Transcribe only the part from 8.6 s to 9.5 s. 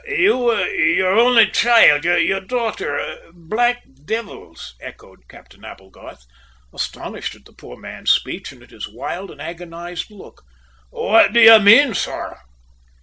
at his wild and